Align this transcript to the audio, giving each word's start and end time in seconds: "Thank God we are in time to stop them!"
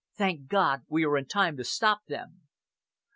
"Thank 0.17 0.47
God 0.47 0.81
we 0.87 1.05
are 1.05 1.15
in 1.15 1.27
time 1.27 1.57
to 1.57 1.63
stop 1.63 1.99
them!" 2.07 2.41